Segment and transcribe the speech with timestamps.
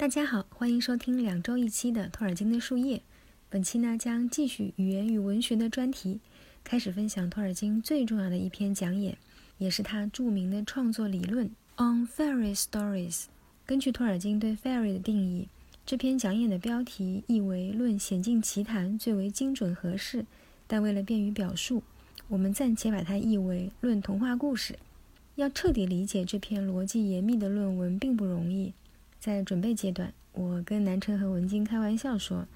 [0.00, 3.02] 大家好，欢迎收听两周一期的托尔金的树叶。
[3.50, 6.20] 本期呢将继续语言与文学的专题，
[6.64, 9.18] 开始分享托尔金最重要的一篇讲演，
[9.58, 13.14] 也是他著名的创作理论《On Fairy Stories》。
[13.66, 15.48] 根据托尔金对 fairy 的定义，
[15.84, 20.24] 这篇讲演的标题译为《论险境奇谈》最为精准合适，
[20.66, 21.82] 但为了便于表述，
[22.28, 24.72] 我们暂且把它译为《论童话故事》。
[25.34, 28.72] 要彻底理解这篇逻辑严密的论文并不容易。
[29.20, 32.46] 在准备阶段，我跟南辰和文静开玩笑说，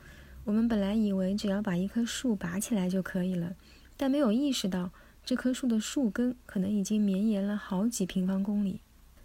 [0.44, 3.54] 我们本来以为只要把一棵树拔起来就可以了，
[3.98, 4.90] 但没有意识到
[5.26, 8.80] 这棵树的树根可能已经绵延了好几平方公里。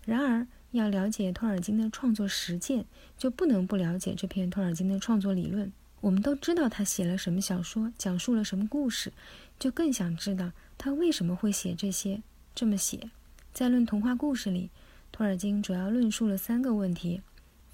[0.05, 2.83] 然而，要了解托尔金的创作实践，
[3.17, 5.71] 就不能不了解这篇托尔金的创作理论。
[6.01, 9.13] 我们都知道他写了什么小说，讲述了什么故事，
[9.57, 12.21] 就更想知道他为什么会写这些，
[12.53, 13.09] 这么写。
[13.53, 14.69] 在《论童话故事》里，
[15.11, 17.21] 托尔金主要论述了三个问题。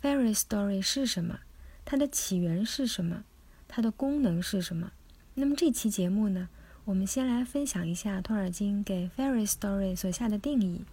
[0.06, 1.39] Fairy story 是什么？
[1.84, 3.23] 它的起源是什么？
[3.67, 4.92] 它的功能是什么？
[5.34, 6.48] 那么这期节目呢？
[6.84, 10.86] 我们先来分享一下托尔金给 Fairy story 所下的定义，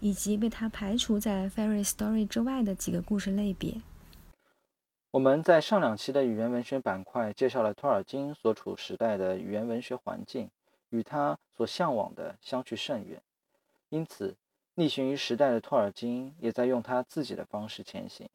[0.00, 3.74] 以及被他排除在 Fairy story 之外的几个故事类别。
[5.10, 10.48] 我们在上两期的语言文学板块介绍了托尔金所处时代的语言文学环境
[10.88, 13.20] 与他所向往的相去甚远，
[13.90, 14.34] 因此
[14.76, 18.26] 逆行于时代的托尔金也在用他自己的方式前行。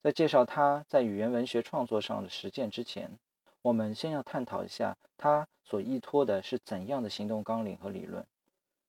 [0.00, 3.18] 在介绍他在语言文学创作上的实践之前，
[3.62, 8.24] 我们先要探讨一下他所依托的是怎样的行动纲领和理论。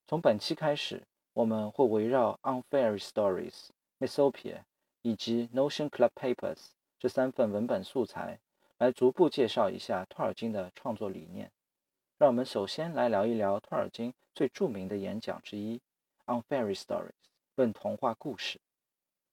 [0.07, 1.01] 从本期开始，
[1.33, 3.51] 我们会围绕《On Fairy Stories》、
[4.07, 4.57] 《Mysopia》
[5.01, 6.55] 以及《Notion Club Papers》
[6.99, 8.39] 这三份文本素材，
[8.77, 11.51] 来逐步介绍一下托尔金的创作理念。
[12.17, 15.81] 让我们首先来聊一聊托尔金最著名的演讲之一，
[16.34, 17.07] 《On Fairy Stories》
[17.55, 18.59] 论童话故事。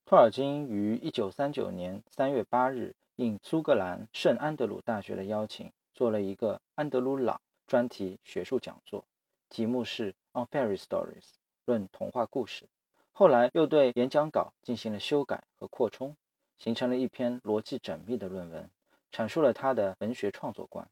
[0.08, 9.04] 托尔金于1939年3月8日应苏格兰圣安德鲁大学的邀请，做了一个安德鲁朗专题学术讲座，
[9.48, 11.24] 题目是《On Fairy Stories》
[11.64, 12.68] 论童话故事。
[13.10, 16.16] 后来又对演讲稿进行了修改和扩充，
[16.56, 18.70] 形成了一篇逻辑缜密的论文，
[19.10, 20.88] 阐述了他的文学创作观。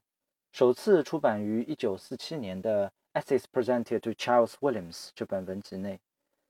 [0.51, 6.01] 首次出版于1947年的《Essays Presented to Charles Williams》这本文集内。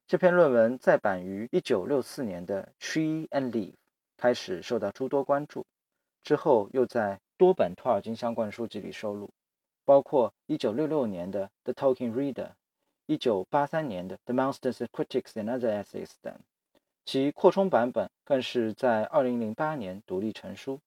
[0.08, 3.72] 这篇论文再版于1964年的《Tree and Leaf》，
[4.18, 5.66] 开始受到诸多关注。
[6.22, 9.32] 之后又在多本托尔金相关书籍里收录，
[9.84, 12.52] 包括1966年的《The Talking Reader》、
[13.48, 16.40] 1983年的《The Monsters, Critics and Other Essays》等。
[17.04, 20.80] 其扩充版本更是在2008年独立成书。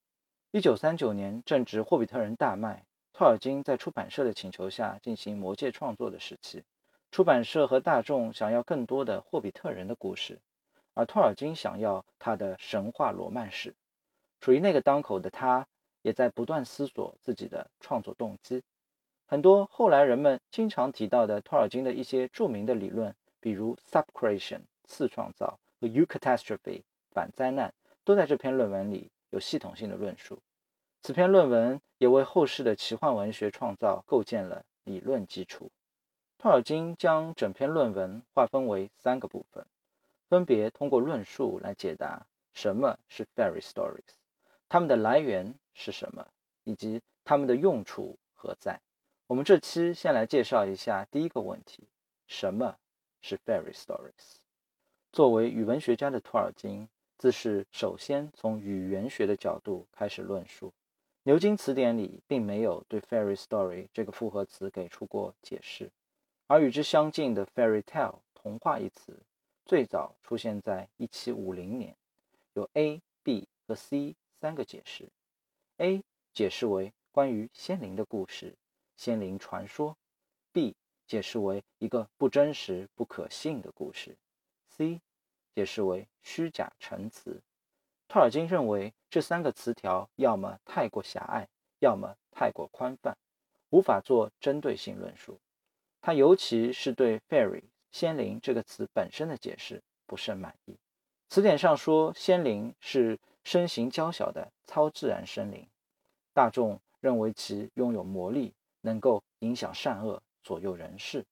[0.53, 6.63] 1939年正值《霍比特人》大卖，托尔金在出版社的请求下进行魔戒创作的时期。
[7.11, 10.39] 出版社和大众想要更多的霍比特人的故事，
[10.95, 13.75] 而托尔金想要他的神话罗曼史。
[14.41, 15.67] 处于那个当口的他，
[16.03, 18.63] 也在不断思索自己的创作动机。
[19.27, 27.73] 很多后来人们经常提到的托尔金的一些著名的理论，比如 subcreation 次创造和 u-catastrophe 反灾难，
[28.05, 30.39] 都在这篇论文里有系统性的论述。
[31.03, 35.71] 此篇论文也为后世的奇幻文学创造构建了理论基础。
[36.41, 39.67] 托尔金将整篇论文划分为三个部分，
[40.29, 44.15] 分别通过论述来解答什么是 fairy stories，
[44.69, 46.25] 它们的来源是什么，
[46.63, 48.81] 以及它们的用处何在。
[49.27, 51.89] 我们这期先来介绍一下第一个问题：
[52.29, 52.77] 什么
[53.21, 54.37] 是 fairy stories？
[55.11, 56.89] 作为语文学家的托尔金，
[57.19, 60.73] 自是首先从语言学的角度开始论述。
[61.25, 65.91] 牛津词典里并没有对 fairy story 这个复合词给出过解释。
[66.49, 69.23] 而与之相近的 fairy tale 童话一词，
[69.67, 71.95] 最早出现在1750年，
[72.55, 75.11] 有 A、B 和 C 三个解释。
[75.77, 76.03] A
[76.33, 78.57] 解释为关于仙灵的故事、
[78.97, 79.95] 仙灵传说
[80.51, 80.75] ；B
[81.07, 84.17] 解释为一个不真实、不可信的故事
[84.75, 85.03] ；C
[85.55, 87.43] 解释为虚假陈词。
[88.09, 91.47] 托尔金认为这三个词条要么太过狭隘，
[91.81, 93.19] 要么太过宽泛，
[93.69, 95.39] 无法做针对性论述。
[96.01, 100.77] 他尤其是对 “fairy” 仙灵这个词本身的解释不甚满意。
[101.29, 105.67] 词典上说，仙灵是身形娇小的超自然生灵，
[106.33, 111.25] 大众认为其拥有魔力，能够影响善恶，左右人事。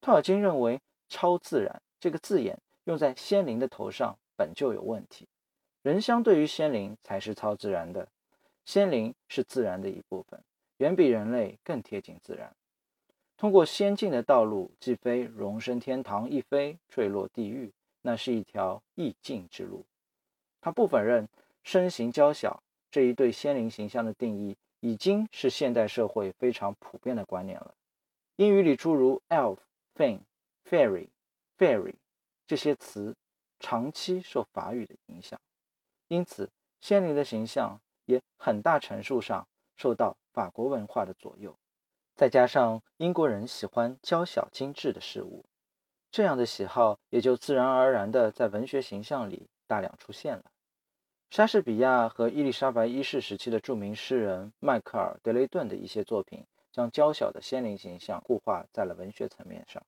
[0.00, 5.26] 托尔金认为，“超自然”这个字眼用在仙灵的头上本就有问题，
[5.82, 8.08] 人相对于仙灵才是超自然的，
[8.64, 10.42] 仙灵是自然的一部分，
[10.78, 12.54] 远比人类更贴近自然。
[13.44, 17.70] 通过仙境的道路，既非荣升天堂，亦非坠落地狱，
[18.00, 19.84] 那是一条意境之路。
[20.62, 21.28] 他不否认
[21.62, 27.74] 身形娇小这一对仙灵形象的定义，已经是现代社会非常普遍的观念了。
[28.36, 29.58] 英语里诸如 elf、
[29.94, 30.20] fae、
[30.66, 31.08] fairy、
[31.58, 31.92] fairy
[32.46, 33.14] 这些词
[33.60, 35.38] 长期受法语的影响，
[36.08, 36.48] 因此
[36.80, 39.46] 仙灵的形象也很大程度上
[39.76, 41.54] 受到法国文化的左右。
[42.14, 45.44] 再加上英国人喜欢娇小精致的事物，
[46.12, 50.44] 这样的喜好也就自然而然地在文学形象里大量出现了。
[51.30, 59.82] 莎士比亚和伊丽莎白一世时期的著名诗人迈克尔·德雷顿的一些作品，将娇小的仙灵形象固化在了文学层面上。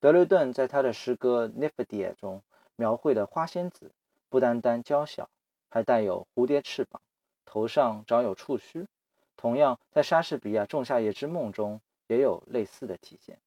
[0.00, 2.42] 德雷顿在他的诗歌《Nymphaea》中
[2.74, 3.92] 描绘的花仙子，
[4.28, 5.30] 不单单娇小，
[5.70, 7.00] 还带有蝴蝶翅膀，
[7.44, 8.88] 头上长有触须。
[9.36, 13.38] 同样，在莎士比亚《仲夏夜之梦》中也有类似的体现。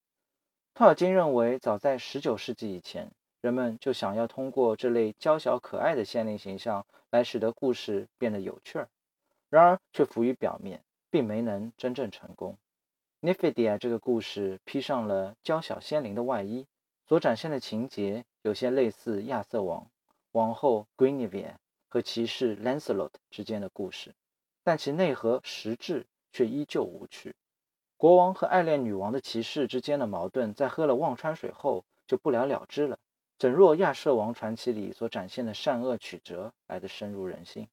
[0.74, 3.10] 托尔金认为，早在19世纪以前，
[3.42, 8.90] 人们就想要通过这类娇小可爱的仙灵形象来使得故事变得有趣儿，
[9.50, 12.58] 然而却浮于表面，并没能真正成功。
[13.34, 16.68] 《Nymphaea》这个故事披上了娇小仙灵的外衣，
[17.08, 19.88] 所展现的情节有些类似亚瑟王、
[20.34, 21.54] 王后 Guinevere
[21.88, 24.14] 和骑士 Lancelot 之间的故事。
[24.66, 27.36] 但其内核实质却依旧无趣。
[27.98, 32.98] 国王和爱恋女王的骑士之间的矛盾，在喝了忘川水后就不了了之了，
[33.38, 37.68] 整若亚瑟王传奇里所展现的善恶曲折来得深入人心。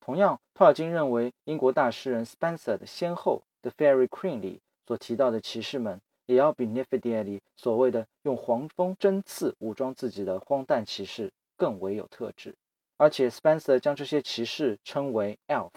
[0.00, 12.54] 同样，托尔金认为，英国大诗人 Spencer 的先后《The Fairy Queen》里所提到的骑士们，也要比《Nymphaea》里所谓的用黄蜂针刺武装自己的荒诞骑士更为有特质。
[12.96, 15.70] 而且，Spencer 将这些骑士称为 Elf。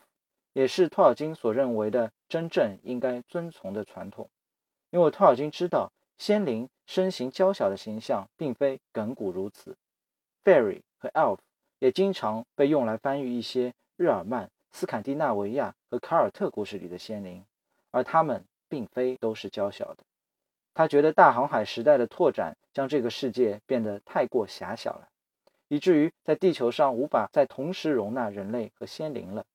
[0.57, 4.27] 也是托尔金所认为的真正应该遵从的传统，
[4.89, 9.77] 因为托尔金知道仙灵身形娇小的形象并非亘古如此。
[10.43, 11.37] Fairy 和 Elf
[11.77, 17.45] 也经常被用来翻译一些日耳曼、斯堪的纳维亚和凯尔特故事里的仙灵，
[17.91, 19.97] 而他们并非都是娇小的。
[20.73, 25.07] 他觉得大航海时代的拓展将这个世界变得太过狭小了，
[25.67, 29.45] 以至于在地球上无法再同时容纳人类和仙灵了。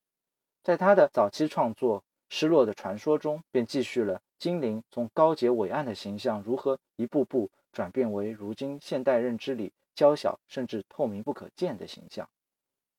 [0.63, 1.99] 在他的早期创作
[2.29, 12.29] 《失落的传说》中，便继续了精灵从高洁伟岸的形象如何一步步转变为如今现代认知里娇小甚至透明不可见的形象。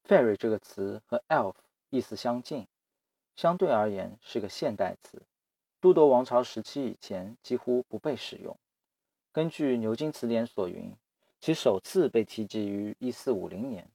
[0.07, 1.55] Fairy 这个词和 Elf
[1.89, 2.67] 意思相近，
[3.35, 5.23] 相对而言是个现代词，
[5.81, 8.55] 都铎王朝时期以前几乎不被使用。
[9.33, 10.95] 根据牛津词典所云，
[11.41, 13.89] 其首次被提及于1450年。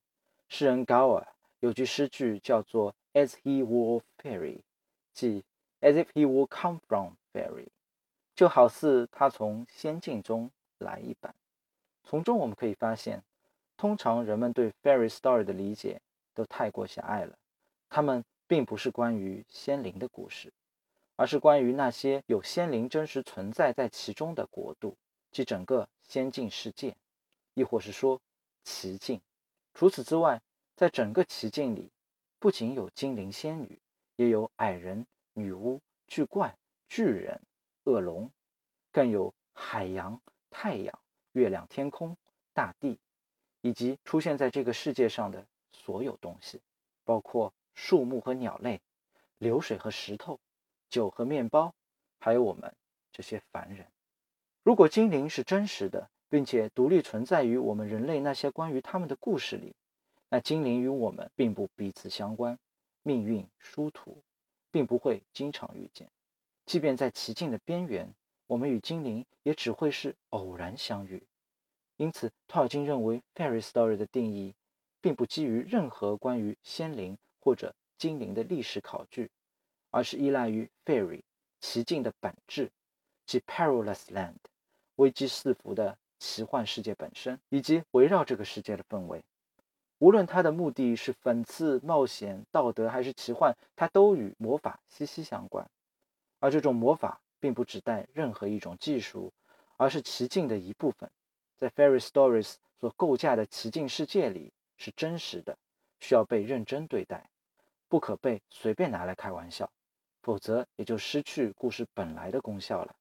[0.48, 1.28] 诗人 Gower
[1.60, 2.96] 有句诗句叫做。
[3.20, 4.62] As he were fairy，
[5.14, 5.44] 即
[5.82, 7.68] as if he would come from fairy，
[8.34, 11.36] 就好似他从仙境中来一般。
[12.06, 13.22] 从中我们可以发现，
[13.76, 16.00] 通常人们对 fairy story 的理解
[16.34, 17.38] 都太过狭隘了。
[17.90, 20.54] 他们并不是关于仙灵的故事，
[21.18, 24.96] 而是关于那些有仙灵真实存在在其中的国度，
[25.30, 26.96] 即整个仙境世界，
[27.54, 28.22] 亦或是说
[28.64, 29.20] 奇境。
[29.74, 30.42] 除此之外，
[30.78, 31.92] 在整个奇境里。
[32.40, 33.78] 不仅有精灵仙女，
[34.16, 36.56] 也有矮人、女巫、巨怪、
[36.88, 37.42] 巨人、
[37.84, 38.32] 恶龙，
[38.94, 41.00] 更有海洋、太阳、
[41.34, 42.16] 月亮、天空、
[42.54, 42.98] 大地，
[43.60, 46.62] 以及出现在这个世界上的所有东西，
[47.04, 48.80] 包括树木和鸟类、
[49.38, 50.40] 流水和石头、
[50.90, 51.74] 酒和面包，
[52.20, 52.74] 还有我们
[53.12, 53.86] 这些凡人。
[54.64, 59.76] 如果精灵是真实的，并且独立存在于我们人类那些关于他们的故事里。
[60.30, 62.58] 那精灵与我们并不彼此相关，
[63.02, 64.22] 命运殊途，
[64.72, 66.10] 并不会经常遇见。
[66.66, 68.14] 即便在奇境的边缘，
[68.46, 71.24] 我们与精灵也只会是偶然相遇。
[71.98, 74.54] 因此，托尔金认为，fairy story 的定义
[75.02, 79.32] 并不基于任何关于仙灵或者精灵的历史考据，
[79.90, 81.24] 而是依赖于 fairy
[81.60, 82.72] 奇境的本质，
[83.26, 84.38] 即 perilous land
[84.98, 89.24] 危机四伏的奇幻世界本身，以及围绕这个世界的氛围。
[90.00, 95.70] 无论他的目的是讽刺、冒险、道德还是奇幻，他都与魔法息息相关。
[96.40, 99.34] 而这种魔法并不指代任何一种技术，
[99.76, 101.12] 而是奇境的一部分。
[101.58, 105.58] 在 Fairy Stories 所构架的奇境世界里，是真实的，
[106.00, 107.30] 需要被认真对待，
[107.90, 109.70] 不可被随便拿来开玩笑，
[110.22, 112.96] 否则也就失去故事本来的功效了。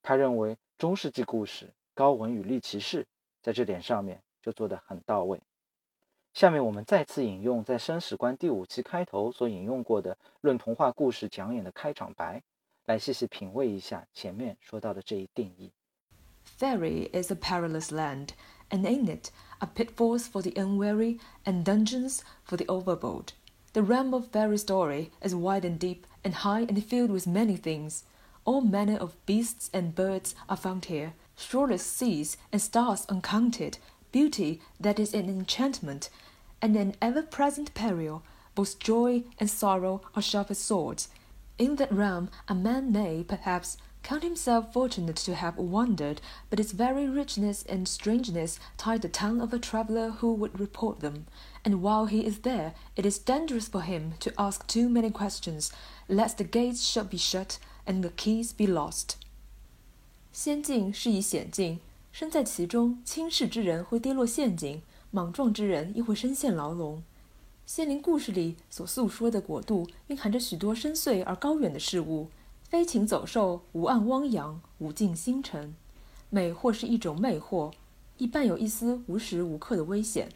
[0.00, 3.06] 他认为中世纪故事高文与利骑士
[3.42, 5.38] 在这点上面就做得很到位。
[6.33, 12.43] 下面我们再次引用在《生史观》第五期开头所引用过的《论童话故事讲演》的开场白，
[12.85, 15.71] 来细细品味一下前面说到的这一定义。
[16.59, 18.29] Fairy is a perilous land,
[18.69, 23.29] and in it are pitfalls for the unwary and dungeons for the overbold.
[23.71, 27.55] The realm of fairy story is wide and deep, and high and filled with many
[27.55, 28.03] things.
[28.43, 33.79] All manner of beasts and birds are found here, shoreless seas and stars uncounted,
[34.11, 36.09] beauty that is an enchantment,
[36.61, 38.23] and an ever present peril.
[38.55, 41.09] Both joy and sorrow are sharp as swords.
[41.57, 46.71] In that realm, a man may, perhaps, count himself fortunate to have wandered, but its
[46.71, 51.25] very richness and strangeness tie the tongue of a traveller who would report them.
[51.63, 55.71] And while he is there, it is dangerous for him to ask too many questions,
[56.07, 59.17] lest the gates should be shut and the keys be lost.
[60.31, 61.79] 仙境是一险境，
[62.11, 64.81] 身在其中，轻视之人会跌落陷阱，
[65.12, 67.02] 莽撞之人亦会深陷牢笼。
[67.66, 72.28] 仙灵故事里所诉说的国度，蕴含着许多深邃而高远的事物。
[72.68, 75.74] 飞禽走兽，无岸汪洋，无尽星辰。
[76.28, 77.72] 美或是一种魅惑，
[78.18, 80.28] 亦伴有一丝无时无刻的危险。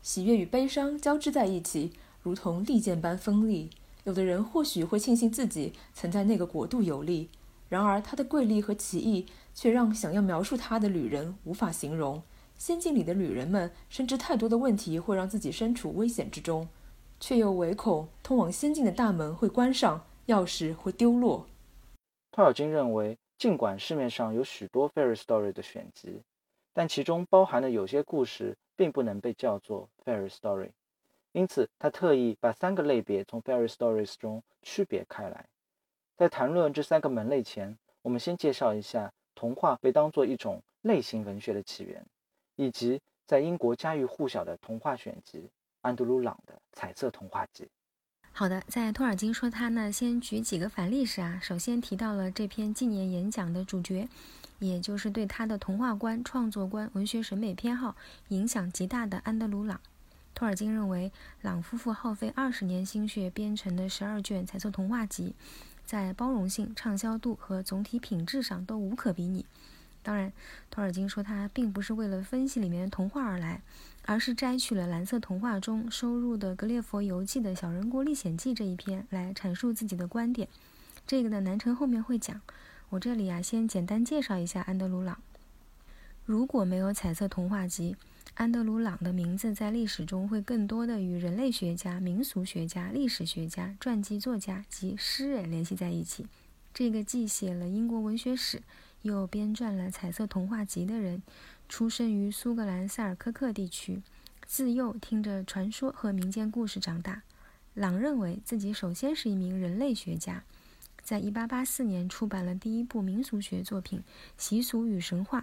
[0.00, 1.92] 喜悦与悲伤交织在一起，
[2.22, 3.68] 如同利剑般锋利。
[4.04, 7.28] 有的人或许会庆幸自己曾在那个国度游历，
[7.68, 12.22] 然而它的瑰丽和奇异，却让想要描述它的旅人无法形容。
[12.58, 16.68] 仙境里的旅人们深知太多的问题会让自己身处危险之中，
[17.20, 21.46] 却又唯恐通往仙境的大门会关上，钥匙会丢落。
[22.30, 26.22] 托尔金认为，尽管市面上有许多 fairy story 的选集，
[26.72, 30.70] 但其中包含的有些故事并不能被叫做 fairy story。
[31.32, 35.46] 因此，他特意把三个类别从 fairy stories 中区别开来。
[36.16, 42.02] 在谈论这三个门类前，我们先介绍一下童话被当作一种类型文学的起源，
[42.56, 45.48] 以及在英国家喻户晓的童话选集
[45.82, 47.64] 安德鲁·朗的《彩色童话集》。
[48.32, 54.06] 好的，在托尔金说他呢，先举几个反例时啊，首先提到了这篇纪念演讲的主角，
[54.58, 57.96] 也就是对他的童话观、创作观、文学审美偏好
[58.28, 59.80] 影响极大的安德鲁·朗。
[60.34, 61.10] 托尔金认为，
[61.40, 65.34] 朗夫妇耗费二十年心血编成的十二卷彩色童话集，
[65.86, 69.46] 在包容性、畅销度和总体品质上都无可比拟。
[70.06, 70.32] 当然，
[70.70, 73.60] 托尔金说他并不是为了分析里面的童话而来。
[74.08, 80.46] 而是摘取了《蓝色童话》中收录的《格列佛游记》的《小人国历险记》这一篇来阐述自己的观点。
[81.08, 82.40] 这个呢，南城后面会讲。
[82.90, 85.18] 我这里啊，先简单介绍一下安德鲁·朗。
[86.24, 87.96] 如果没有彩色童话集，
[88.34, 96.28] 安德鲁·朗的名字在历史中会更多的与人类学家、民俗学家、历史学家、传记作家及诗人联系在一起。
[96.72, 98.62] 这个既写了英国文学史，
[99.06, 101.22] 又编撰了彩色童话集的人。
[101.68, 104.02] 出生于苏格兰塞尔科克地区，
[104.46, 107.22] 自幼听着传说和民间故事长大。
[107.74, 110.42] 朗认为自己首先是一名人类学家，
[111.02, 114.00] 在1884年出版了第一部民俗学作品
[114.36, 115.40] 《习俗与神话》，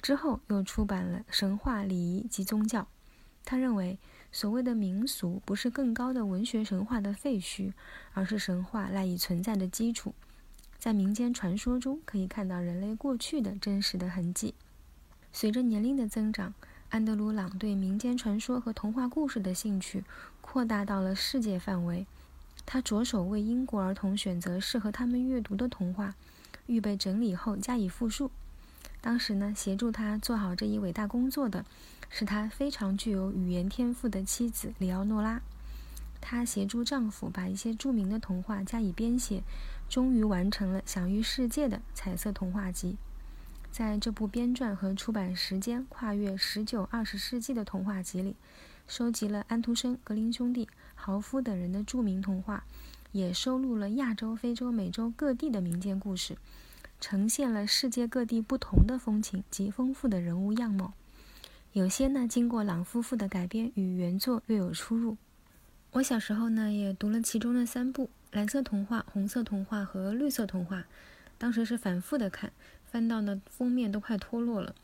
[0.00, 2.82] 之后又出版了《神话、礼仪及宗教》。
[3.44, 3.98] 他认为，
[4.32, 7.72] 所谓的民俗不是更高的文学神话的废墟，
[8.12, 10.14] 而是神话赖以存在的基础。
[10.84, 14.52] 在民间传说中，可以看到人类过去的真实的痕迹。
[15.32, 16.52] 随着年龄的增长，
[16.90, 20.04] 安德鲁·朗对民间传说和童话故事的兴趣
[20.42, 22.06] 扩大到了世界范围。
[22.66, 26.14] 他着手为英国儿童选择适合他们阅读的童话，
[26.66, 28.30] 预备整理后加以复述。
[29.00, 31.64] 当时呢，协助他做好这一伟大工作的
[32.10, 35.40] 是他非常具有语言天赋的妻子里奥诺拉。
[36.26, 39.42] 她协助丈夫把一些著名的童话加以编写，
[39.94, 42.96] 终于完成了享誉世界的彩色童话集。
[43.70, 48.34] 在这部编撰和出版时间跨越十九、二十世纪的童话集里，
[48.88, 52.64] 收集了安徒生、格林兄弟、豪夫等人的著名童话，
[53.12, 56.36] 也收录了亚洲、非洲、美洲各地的民间故事，
[57.00, 60.92] 呈现了世界各地不同的风情及丰富的人物样貌。
[61.72, 65.16] 有些呢，经过朗夫妇的改编，与原作略有出入。
[65.92, 70.82] 我小时候呢，也读了其中的三部：蓝色童话、红色童话和绿色童话。
[71.38, 72.50] 当时是反复的看。
[72.84, 74.74] 翻到呢，封面都快脱落了。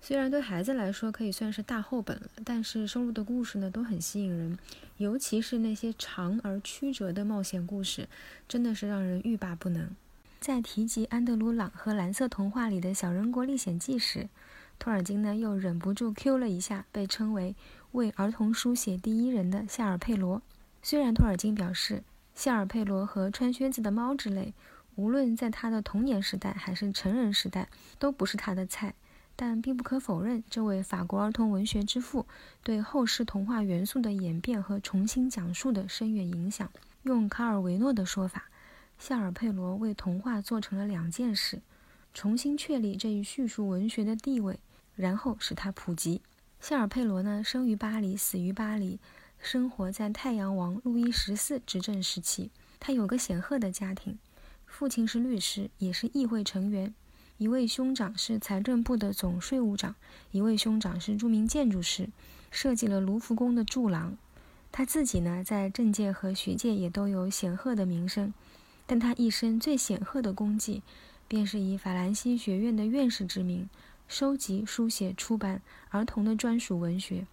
[0.00, 4.56] 虽然对孩子来说可以算是大厚本了，但是收录的故事呢都很吸引人，
[4.98, 8.08] 尤其是那些长而曲折的冒险故事，
[8.46, 9.90] 真的是让人欲罢不能。
[10.38, 14.28] 在提及安德鲁·朗和《蓝色童话》里的小人国历险记时，
[14.78, 17.56] 托尔金呢又忍不住 Q 了一下被称为
[17.92, 20.40] 为儿童书写第一人的夏尔佩罗。
[20.82, 22.02] 虽然托尔金表示
[22.40, 24.54] 夏尔佩罗和穿靴子的猫之类。
[24.94, 27.68] 无论在他的童年时代还是成人时代，
[27.98, 28.94] 都不是他的菜。
[29.36, 32.24] 但并不可否认，这位法国儿童文学之父
[32.62, 36.70] 对后世童话元素的演变和重新讲述的深远影响。
[37.02, 38.44] 用卡尔维诺的说法，
[38.98, 41.60] 夏尔佩罗为童话做成了两件事：
[42.14, 44.58] 重新确立这一叙述文学的地位，
[44.96, 46.22] 然后使它普及。
[46.58, 48.98] 夏尔佩罗呢，生于巴黎，死于巴黎。
[49.40, 52.50] 生活在太阳王路易十四执政时期。
[52.78, 54.18] 他有个显赫的家庭，
[54.66, 56.92] 父亲是律师，也是议会成员；
[57.38, 59.94] 一位兄长是财政部的总税务长，
[60.30, 62.08] 一位兄长是著名建筑师，
[62.50, 64.16] 设计了卢浮宫的柱廊。
[64.72, 68.32] 他自己呢，在政界和学界也都有显赫的名声，
[68.86, 70.82] 但他一生最显赫的功绩，
[71.26, 73.68] 便是以法兰西学院的院士之名，
[74.06, 77.26] 收集、书写、出版儿童的专属文学，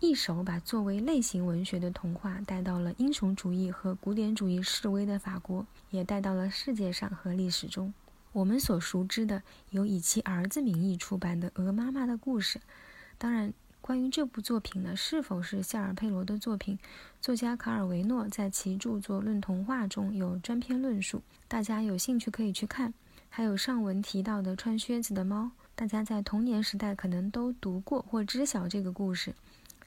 [0.00, 7.92] 一手把作为类型文学的童话带到了英雄主义和古典主义示威的法国，也带到了世界上和历史中。
[8.32, 12.58] 我们所熟知的，有以其儿子名义出版的《鹅妈妈的故事》，
[13.18, 13.52] 当然。
[13.86, 16.78] 关于这部作品呢，是否是夏尔佩罗的作品？
[17.20, 22.94] 作家卡尔维诺在其著作《论童话》中有专篇论述，大家有兴趣可以去看。
[23.28, 29.34] 还有上文提到的穿靴子的猫，大家在童年时代可能都读过或知晓这个故事，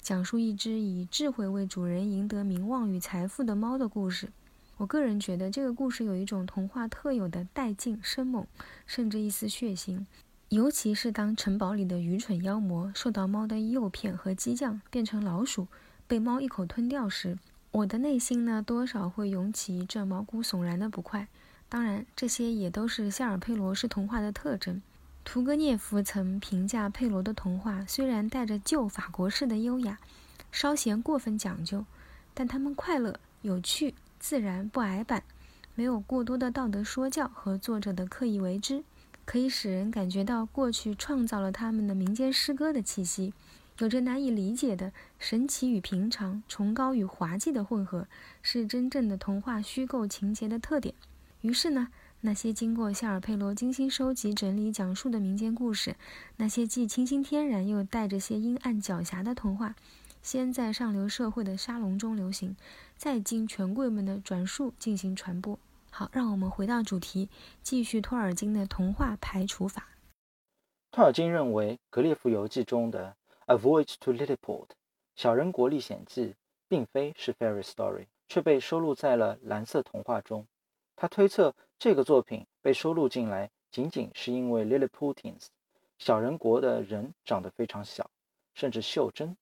[0.07, 4.29] 讲述一只以智慧为主人赢得名望与财富的猫的故事。
[4.77, 8.47] 我个人觉得这个故事有一种童话特有的带劲、生猛，
[8.85, 10.05] 甚至一丝血腥。
[10.47, 15.67] 尤其是当城堡里的愚蠢妖魔受到猫的诱骗和激将，变成老鼠，
[16.07, 17.37] 被猫一口吞掉时，
[17.71, 21.27] 我的内心呢，多少会涌起一阵毛骨悚然的不快。
[21.67, 24.81] 当然，这些也都是夏尔佩罗式童话的特征。
[25.27, 29.99] 屠格涅夫曾评价佩罗的童话，虽然带着旧法国式的优雅，
[30.53, 31.85] 稍嫌过分讲究，
[32.33, 35.21] 但他们快乐、有趣、自然，不矮板，
[35.75, 38.85] 没有过多的道德说教和作者的刻意为之。
[39.25, 43.33] 可以使人感觉到过去创造了他们的民间诗歌的气息，
[43.79, 48.07] 有着难以理解的神奇与平常、崇高与滑稽的混合，
[48.41, 50.95] 是真正的童话虚构情节的特点。
[51.41, 51.89] 于是呢，
[52.21, 55.95] 那些经过夏尔佩罗精心收集、整理、讲述的民间故事，
[56.37, 59.75] 那些既清新天然又带着些阴暗狡黠的童话，
[60.23, 62.57] 先在上流社会的沙龙中流行，
[62.97, 65.59] 再经权贵们的转述进行传播。
[65.91, 67.29] 好，让我们回到主题，
[67.61, 69.89] 继续托尔金的童话排除法。
[70.89, 73.15] 托尔金认为，《格列佛游记》中的
[73.53, 74.37] 《A Voyage to Lilliput》
[75.15, 76.35] 小人国历险记
[76.67, 80.47] 并非是 fairy story，却被收录在了蓝色童话中。
[80.95, 85.45] 他推测，这个作品被收录进来，仅仅是因为 Lilliputians
[85.99, 88.09] 小人国的人长得非常小，
[88.55, 89.37] 甚至袖珍。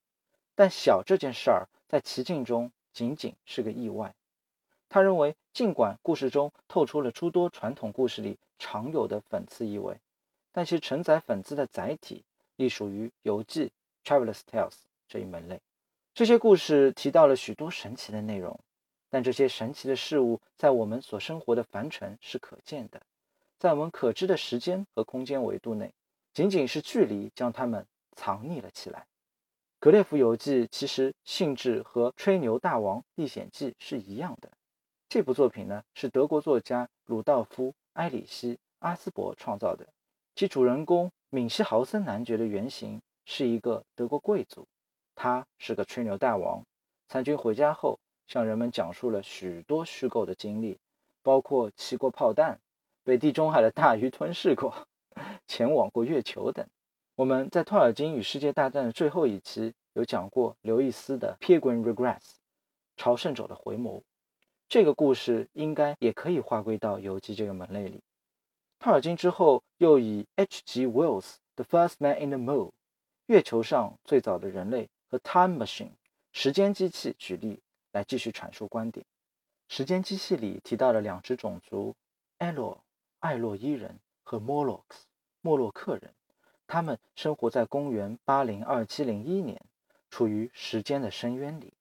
[0.54, 4.14] 但小这件事儿在奇境中仅仅是个意外。
[4.88, 9.98] 他认为，尽管故事中透出了诸多传统故事里常有的讽刺意味，
[10.52, 12.22] 但其承载讽刺的载体
[12.56, 13.72] 隶属于游记
[14.04, 14.74] （Travelers' Tales）
[15.08, 15.60] 这一门类。
[16.14, 18.58] 这些故事提到了许多神奇的内容，
[19.08, 23.00] 但这些神奇的事物在我们所生活的凡尘是可见的，
[23.58, 25.92] 在我们可知的时间和空间维度内，
[26.32, 29.00] 仅仅是距离将它们藏匿了起来。
[29.78, 34.50] 《格列佛游记》其实性质和《吹牛大王历险记》是一样的。
[35.08, 39.86] 这部作品呢，是德国作家鲁道夫·埃里希·阿斯伯创造的。
[40.34, 44.66] 其主人公敏西豪森男爵的原型是一个德国贵族，
[45.14, 46.64] 他是个吹牛大王。
[47.08, 50.78] 参军回家后，向人们讲述了许多虚构的经历，
[51.22, 52.60] 包括骑过炮弹、
[53.04, 54.86] 被地中海的大鱼吞噬过、
[55.46, 56.66] 前往过月球等。
[57.14, 62.18] 我们在托尔金与世界大战的最后一期有讲过刘易斯的《Pilgrim Regrets》
[62.96, 64.02] 朝圣者的回眸。
[64.68, 68.02] 这个故事应该也可以划归到游记这个门类里。
[68.78, 70.86] 托尔金之后又以 H.G.
[70.86, 72.68] Wells 的《First Man in the Moon》
[73.26, 75.86] 月球上最早的人类和《Time Machine》
[76.32, 77.62] 时间机器举例
[77.96, 79.06] 来继续阐述观点。
[79.68, 81.96] 时间机器里提到了两只种族：
[82.36, 82.84] 艾洛
[83.20, 85.06] 艾洛伊人和 Molochs
[85.40, 86.12] 莫洛克人，
[86.66, 89.58] 他们生活在公元八零二七零一年，
[90.10, 91.72] 处于时间的深渊里，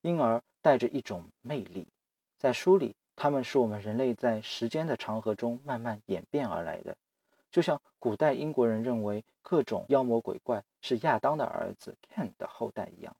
[0.00, 1.86] 因而带着一种魅力。
[2.38, 6.96] 在书里，他们是我们人类在时间的长河中慢慢演变而来的，
[7.52, 13.14] 就像古代英国人认为各种妖魔鬼怪是亚当的儿子 Ken 的后代一样。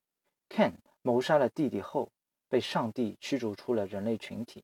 [0.50, 2.10] Ken 谋杀了弟弟后，
[2.52, 4.62] 被上帝驱逐出了人类群体。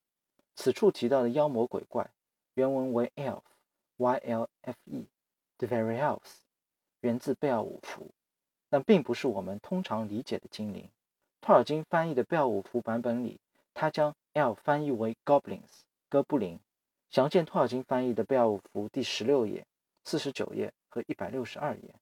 [0.56, 2.10] 此处提到的妖魔鬼怪，
[2.52, 6.40] 原文为 elf，y-l-f-e，the very elves，
[7.00, 8.10] 源自贝奥武夫，
[8.68, 10.90] 但并不是我们通常理解的精灵。
[11.40, 13.40] 托尔金翻译的贝奥武夫版本里。
[13.72, 16.58] 他将 L 翻译为 Goblins，哥布林。
[17.10, 19.64] 详见托尔金翻译的《贝奥武夫》第十六页、
[20.04, 21.94] 四十九页和一百六十二页。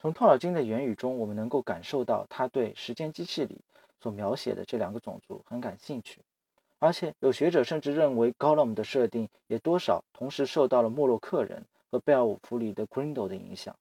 [0.00, 3.60] 从托尔金的言语中，我们能够感受到他对时间机器里
[4.02, 6.20] 所描写的这两个种族很感兴趣。
[6.78, 13.76] 而且有学者甚至认为，Gollum 的设定也多少同时受到了莫洛克人和《贝尔武夫》里的 Grindel 的影响。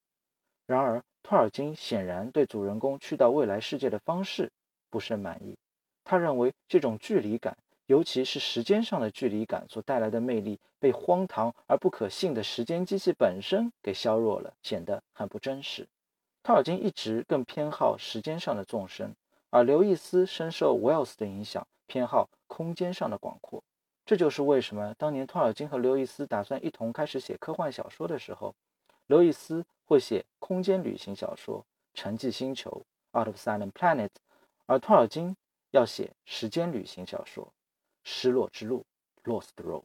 [0.67, 4.51] 然而，托尔金显然对主人公去到未来世界的方式
[4.91, 5.57] 不甚满意。
[6.03, 7.57] 他认为这种距离感，
[7.87, 15.87] 尤其是时间上的距离感所带来的魅力，被荒唐而不可信的时间机器本身给削弱了，显得很不真实。
[16.43, 19.15] 托尔金一直更偏好时间上的纵深，
[19.51, 23.61] 而刘易斯深受 Wells 的影响，偏好空间上的广阔。
[24.05, 28.55] 这就是为什么当年托尔金和刘易斯打算一同开始写科幻小说的时候，
[29.07, 31.59] 刘易斯会写空间旅行小说
[31.93, 32.85] 《沉寂星球》
[33.19, 34.09] （Out of Silent Planet），
[34.67, 35.35] 而托尔金
[35.71, 37.45] 要写时间旅行小说
[38.03, 38.85] 《失落之路》
[39.29, 39.83] （Lost Road）。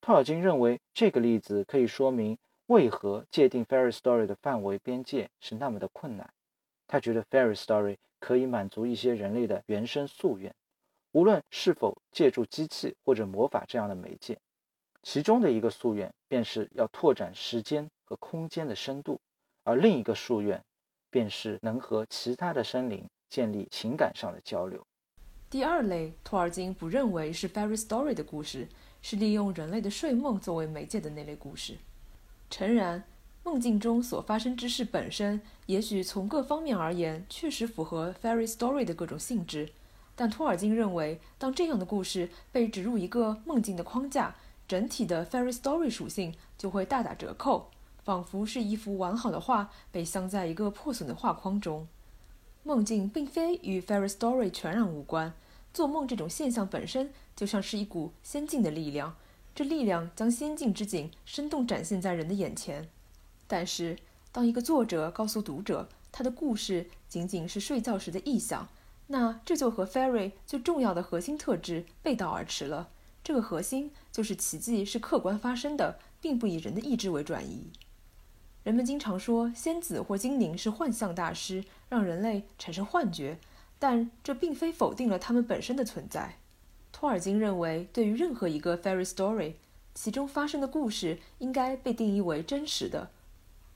[0.00, 6.32] 托尔金认为这个例子可以说明为何界定 fairy story 的范围边界是那么的困难。
[6.92, 10.54] 他觉得 fairy story 可以满足一些人类的原生夙愿。
[11.12, 14.38] 无论是否借助机器或者魔法这样的媒介，
[15.02, 19.18] 其中的一个夙愿便是要拓展时间和空间的深度，
[19.64, 20.62] 而另一个夙愿
[21.08, 24.86] 便是能和其他的生灵建立情感上的交流。
[25.48, 28.68] 第二类，托尔金不认为是 fairy story 的故事，
[29.00, 31.78] 是利用人类的睡梦作为媒介的那类故事。
[32.50, 33.02] 诚然，
[33.44, 39.72] 梦境中所发生之事本身，也许从各方面而言，确实符合 fairy story 的各种性质。
[40.14, 44.36] 但托尔金认为，当这样的故事被植入一个梦境的框架，
[44.68, 47.70] 整体的 fairy story 属性就会大打折扣，
[48.04, 51.88] 仿佛是一幅完好的画被镶在一个破损的画框中。
[52.62, 55.34] 梦境并非与 fairy story 全然无关，
[55.74, 59.16] 做梦这种现象本身就像是一股仙境的力量，
[59.52, 62.88] 这力量将仙境之景生动展现在人的眼前。
[63.52, 63.98] 但是，
[64.32, 68.66] 当一个作者告诉读者，他的故事仅仅是睡觉时的臆想，
[69.08, 72.88] 那这就和 fairy 最重要的核心特质背道而驰了。
[73.22, 77.70] 这个核心就是奇迹是客观发生的，并不以人的意志为转移。
[78.62, 83.38] 人们经常说仙子或精灵是幻象大师，让人类产生幻觉，
[83.78, 86.36] 但这并非否定了他们本身的存在。
[86.90, 89.56] 托尔金认为，对于任何一个 fairy story，
[89.92, 93.10] 其中发生的故事应该被定义为真实的。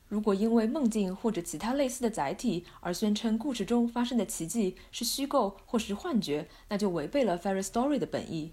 [0.09, 8.53] 如果因为梦境或者其他类似的载体而宣称故事中发生的奇迹是虚构或是幻觉，那就违背了 fairy story 的本意。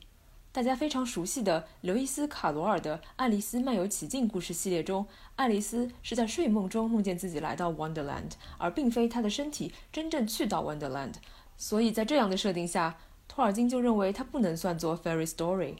[0.52, 11.16] 大家非常熟悉的刘易斯·卡罗尔的《爱丽丝漫游奇境》故事系列中，爱丽丝是在睡梦中梦见自己来到 Wonderland，而并非她的身体真正去到 Wonderland。
[11.58, 15.76] 所以在这样的设定下，托尔金就认为它不能算作 fairy story。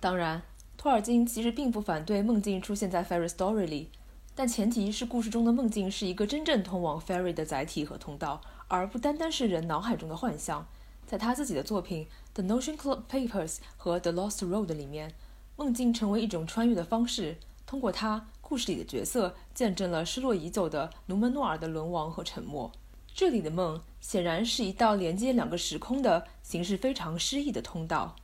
[0.00, 0.42] 当然，
[0.76, 3.90] 托尔金其实并不反对梦境出现在 fairy story 里。
[4.42, 10.66] 但前提是故事中的梦境是一个真正通往 fairy 的载体和通道，而不单单是人脑海中的幻象。
[11.06, 15.12] 在他自己的作品《The Notion Club Papers》和《The Lost Road》里面，
[15.58, 17.36] 梦境成为一种穿越的方式。
[17.66, 22.72] 通过它，故事里的角色见证了失落已久的努门诺尔的沦亡和沉没。
[23.14, 28.16] 这里的梦显然是一道连接两个时空的形式非常诗意的通道。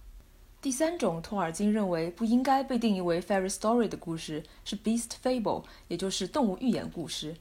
[0.67, 7.37] 第三种，托尔金认为不应该被定义为 fairy story 的故事是 beast fable，也就是动物寓言故事。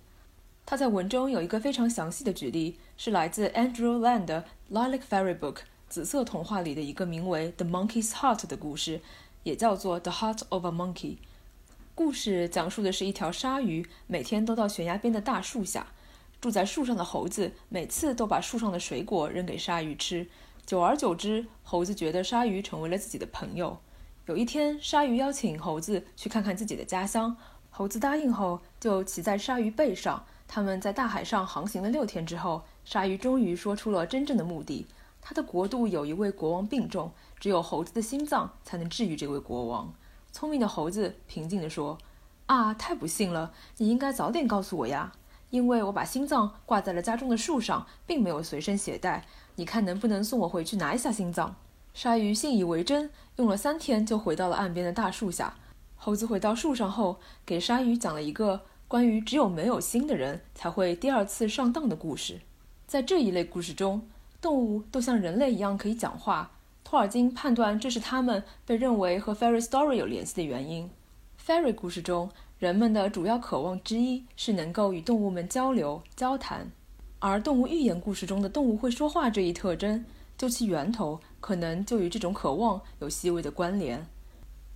[0.63, 5.53] 他在文中有一个非常详细的举例，是来自 Andrew Land 的《Lilac Fairy Book》
[5.89, 9.01] 紫色童话里的一个名为 The Monkey's Heart 的故事，
[9.41, 11.17] 也叫做 The Heart of a Monkey。
[11.95, 15.87] 故事讲述的是一条鲨鱼每天都到悬崖边的大树下，
[16.39, 20.27] 住在树上的猴子每次都把树上的水果扔给鲨鱼吃。
[20.65, 23.77] 久而久之，猴子觉得鲨鱼成为了自己的朋友。
[24.25, 27.37] 有一天，鲨鱼邀请猴子去看看自己的家乡。
[27.69, 30.25] 猴子答应后，就骑在鲨鱼背上。
[30.47, 34.87] 他们在大海上航行了六天之后，鲨鱼终于说出了真正的目的：
[35.21, 39.93] 他的国度有一位国王病重，只有猴子的心脏才能治愈这位国王。
[40.31, 41.95] 聪明的猴子平静地说
[42.47, 43.53] ：“啊，太不幸了！
[43.77, 45.13] 你应该早点告诉我呀，
[45.55, 49.23] 因为我把心脏挂在了家中的树上，并没有随身携带。”
[49.55, 51.55] 你看能不能送我回去拿一下心脏？
[51.93, 55.55] 鲨鱼信以为真，用了三天就回到了岸边的大树下。
[55.95, 62.41] 猴子回到树上后，给鲨鱼讲了一个关于只有没有心的人才会第二次上当的故事。
[62.85, 64.05] 在这一类故事中，
[64.41, 66.51] 动物都像人类一样可以讲话。
[66.83, 70.91] 托尔金判断这是他们被认为和 fairy story 有联系的原因。
[71.47, 72.29] fairy 故事中，
[72.65, 76.67] 人们的主要渴望之一是能够与动物们交流、交谈。
[77.19, 80.03] 而动物寓言故事中的动物会说话这一特征，
[80.35, 84.03] 就其源头可能就与这种渴望有细微的关联。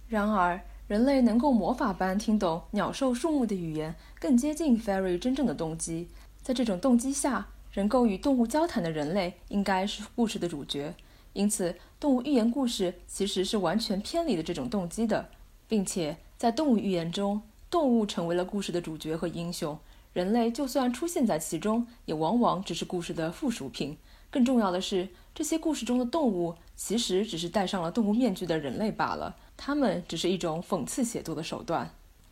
[0.07, 6.09] 然而，人类能够魔法般听懂鸟兽树木的语言，更接近 fairy 真正的动机。
[6.43, 10.93] 在这种动机下，能够与动物交谈的人类应该是故事的主角。
[11.33, 15.31] 因此，动物寓言故事其实是完全偏离了这种动机的，
[15.67, 19.77] 并且在动物寓言中，动物成为了故事的主角和英雄。
[20.13, 23.97] 人类就算出现在其中，也往往只是故事的附属品。
[24.31, 31.91] 更重要的是，这些故事中的动物其实只是戴上了动物面具的人类罢了，它们只是一种讽刺写作的手段。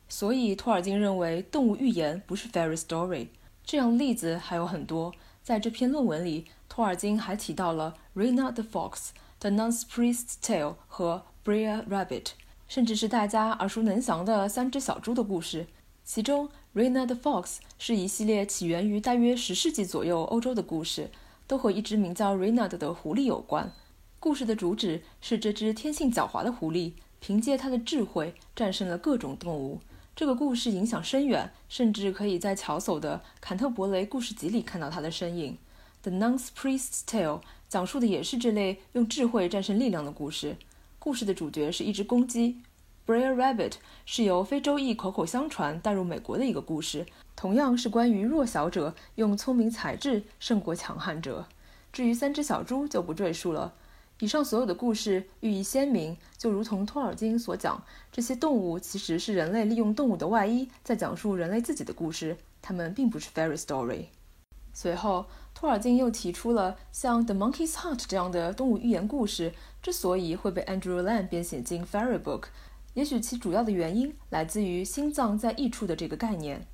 [0.10, 3.28] 所以，托尔金认为动物寓言不是 fairy story。
[3.64, 5.14] 这样例子还有很多。
[5.44, 8.92] 在这篇论文里，托尔金还提到了《Rena the Fox》、
[9.40, 12.24] 《The Nun's Priest's Tale》和《Brer Rabbit》，
[12.68, 15.68] 甚至是大家耳熟能详的三只小猪的故事。
[16.04, 17.44] 其中，《Reynard the Fox》
[17.78, 21.10] 是一系列起源于大约十世纪左右欧洲的故事，
[21.46, 23.72] 都和一只名叫 Reynard 的狐狸有关。
[24.20, 29.80] 故事的主旨是这只天性狡猾的狐狸，凭借它的智慧战胜了各种动物。
[30.16, 35.58] 这个故事影响深远，甚至可以在乔叟的《坎特伯雷故事集》里看到它的身影。
[36.10, 40.56] 《The Nun's Priest's Tale》讲述的也是这类用智慧战胜力量的故事。
[41.08, 42.58] 故事的主角是一只公鸡。
[43.10, 43.70] 《Brer Rabbit》
[44.06, 51.48] 是由非洲裔口口相传带入美国的一个故事，同样是关于弱小者用聪明才智胜过强悍者。
[51.94, 53.74] 至于三只小猪就不赘述了。
[54.20, 64.08] 以上所有的故事寓意鲜明，就如同托尔金所讲，这些动物其实是人类利用动物的外衣在讲述人类自己的故事，它们并不是 fairy story。
[64.74, 69.54] 随后，托尔金又提出了像《The Monkey's Heart》这样的动物寓言故事
[69.88, 72.48] 之所以会被 Andrew Lang 编写进 Fairy Book，
[72.94, 76.68] 也许其主要的原因来自于心脏在异处的这个概念。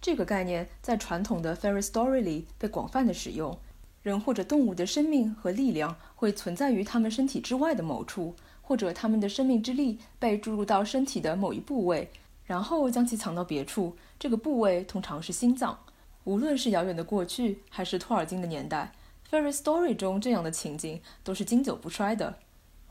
[0.00, 3.56] 这个概念在传统的 fairy story 里被广泛的使用。
[4.02, 12.10] 人或者动物的生命和力量会存在于他们身体之外的某处，或者他们的生命之力被注入到身体的某一部位，
[12.46, 13.96] 然后将其藏到别处。
[14.18, 15.78] 这个部位通常是心脏。
[16.24, 18.90] 无论是遥远的过去，还是托尔金的年代
[19.30, 22.40] ，fairy story 中这样的情景都是经久不衰的。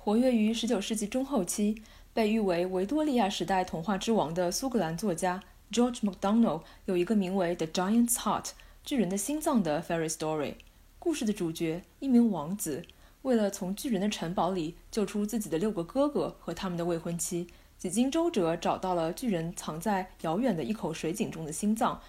[0.06, 1.82] 活跃于19世纪中后期，
[2.13, 5.41] 被誉为维多利亚时代童话之王的苏格兰作家
[5.72, 8.44] George MacDonald 有一个名为《The Giant's Heart》
[8.84, 10.58] 巨人的心脏的 fairy story。
[11.00, 12.84] 故事的主角，一名王子，
[13.24, 17.48] 为了从巨人的城堡里救出自己的六个哥哥和他们的未婚妻，
[17.80, 22.00] 几经周折找到了巨人藏在遥远的一口水井中的心脏。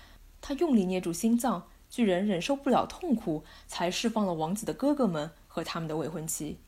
[0.43, 6.59] 他用力捏住心脏，巨人忍受不了痛苦，才释放了王子的哥哥们和他们的未婚妻。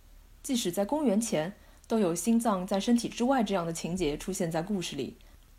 [0.43, 1.53] 即使在公元前，
[1.87, 5.17] 都有心脏在身体之外这样的情节出现在故事里。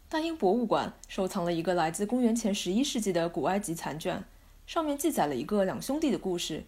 [0.07, 4.23] 大英博物馆收藏了一个来自公元前十一世纪的古埃及残卷。
[4.65, 6.63] 上面记载了一个两兄弟的故事。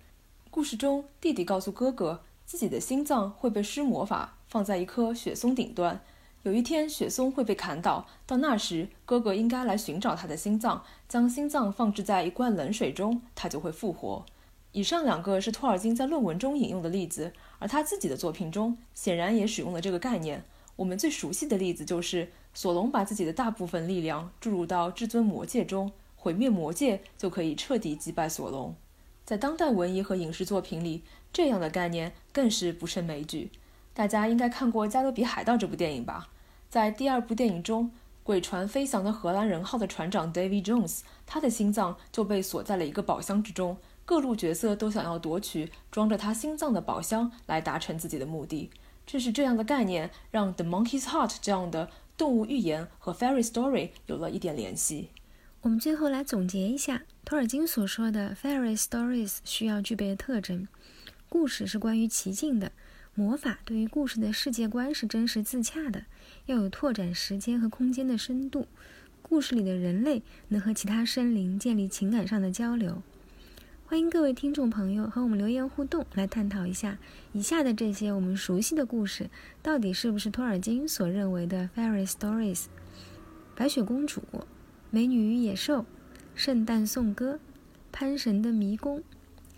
[0.50, 6.02] 故事中，弟弟告诉哥哥，自己的心脏会被施魔法，放在一棵雪松顶端。
[6.44, 14.26] 有一天，雪松会被砍倒，到那时，哥哥应该来寻找他的心脏，将心脏放置在一罐冷水中，他就会复活。
[14.72, 20.44] 以上两个是托尔金在论文中引用的例子，而他自己的作品中显然也使用了这个概念。
[20.76, 25.92] 我们最熟悉的例子就是索隆把自己的大部分力量注入到至尊魔戒中。
[26.16, 28.76] 毁灭魔戒就可以彻底击败索隆。
[29.24, 33.50] 在当代文艺和影视作品里，这样的概念更是不胜枚举。
[33.94, 36.30] 大家应该看过《加勒比海盗》这部电影吧？
[36.70, 37.92] 在第二部电影中，
[38.24, 43.78] 鬼船飞翔的荷兰人号的船长 Davy Jones，他的心脏就被锁在了一个宝箱之中。
[44.12, 48.70] 各路角色都想要夺取装着他心脏的宝箱来达成自己的目的。
[49.08, 55.12] 正是这样的概念，让《The Monkey's Heart》这样的动物寓言和 Fairy Story 有了一点联系。
[55.62, 60.68] 我们最后来总结一下托尔金所说的 fairy stories 需要具备的特征：
[61.30, 62.74] 故事是关于奇境的，
[63.16, 66.04] 魔法对于故事的世界观是真实自洽的，
[66.48, 68.68] 要有拓展时间和空间的深度。
[69.22, 73.02] 故事里的人类能和其他生灵建立情感上的交流。
[73.92, 76.98] 欢迎各位听众朋友和我们留言互动，来探讨一下
[77.34, 79.30] 以下的这些我们熟悉的故事
[79.62, 82.68] 到底是不是托尔金所认为的 fairy stories？
[83.54, 84.24] 白雪公主。
[84.92, 85.86] 美女与野兽，
[86.36, 87.42] 圣诞颂歌，
[87.92, 89.04] 潘神的迷宫，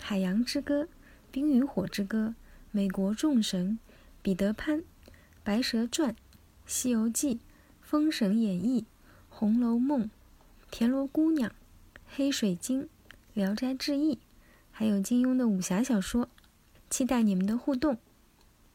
[0.02, 0.88] 海洋之歌，
[1.32, 2.34] 冰与火之歌，
[2.72, 3.78] 美国众神，
[4.24, 4.82] 彼得潘，
[5.44, 6.16] 白蛇传，
[6.66, 7.40] 西游记，
[7.82, 8.86] 封神演义，
[9.30, 10.10] 红楼梦，
[10.72, 11.52] 田螺姑娘，
[12.08, 12.90] 黑水晶，
[13.34, 14.20] 聊斋志异，
[14.72, 16.30] 还有金庸的武侠小说，
[16.90, 17.98] 期待你们的互动。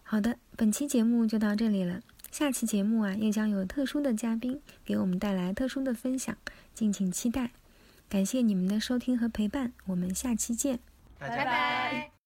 [0.03, 2.01] 好的，本期节目就到这里了。
[2.31, 6.37] 下期节目啊，又将有特殊的嘉宾给我们带来特殊的分享，
[6.75, 7.53] 敬请期待。
[8.09, 10.81] 感谢你们的收听和陪伴，我们下期见，
[11.19, 12.11] 拜拜。